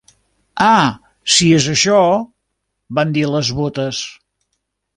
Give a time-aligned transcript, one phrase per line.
[0.67, 0.85] "Ah,
[1.33, 1.99] si és això..."
[3.01, 4.05] van dir les botes.